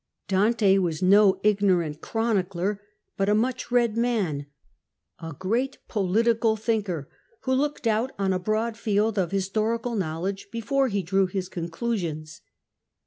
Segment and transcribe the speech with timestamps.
[0.27, 2.81] Dante was no ignorant chronicler,
[3.17, 4.47] but a much read man,
[5.19, 7.07] a great political thinker,
[7.41, 12.41] who looked out on a broad field of historical knowledge before he drew his conclusions.